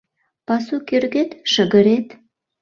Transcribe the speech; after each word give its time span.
Пасу 0.47 0.75
кӧргет 0.89 1.31
шыгырет 1.51 2.07